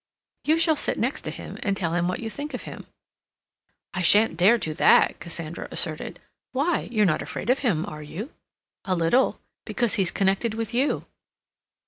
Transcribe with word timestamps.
"You 0.45 0.57
shall 0.57 0.75
sit 0.75 0.97
next 0.97 1.21
to 1.25 1.29
him 1.29 1.59
and 1.61 1.77
tell 1.77 1.93
him 1.93 2.07
what 2.07 2.21
you 2.21 2.27
think 2.31 2.55
of 2.55 2.63
him." 2.63 2.87
"I 3.93 4.01
shan't 4.01 4.35
dare 4.35 4.57
do 4.57 4.73
that," 4.73 5.19
Cassandra 5.19 5.67
asserted. 5.69 6.19
"Why? 6.53 6.87
You're 6.89 7.05
not 7.05 7.21
afraid 7.21 7.51
of 7.51 7.59
him, 7.59 7.85
are 7.85 8.01
you?" 8.01 8.31
"A 8.83 8.95
little—because 8.95 9.93
he's 9.93 10.09
connected 10.09 10.55
with 10.55 10.73
you." 10.73 11.05